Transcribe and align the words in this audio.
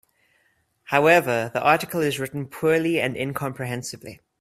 However, 0.85 1.51
the 1.53 1.61
article 1.61 2.01
is 2.01 2.19
written 2.19 2.47
poorly 2.47 2.99
and 2.99 3.15
incomprehensibly. 3.15 4.19